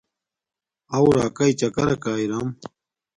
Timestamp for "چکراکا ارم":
1.59-2.49